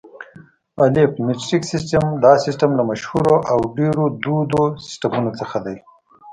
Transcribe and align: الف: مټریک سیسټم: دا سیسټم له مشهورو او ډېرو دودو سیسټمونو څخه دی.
الف: 0.83 1.11
مټریک 1.25 1.63
سیسټم: 1.73 2.03
دا 2.23 2.33
سیسټم 2.45 2.71
له 2.79 2.83
مشهورو 2.89 3.35
او 3.51 3.59
ډېرو 3.77 4.05
دودو 4.23 4.63
سیسټمونو 4.87 5.31
څخه 5.39 5.57
دی. 5.65 5.77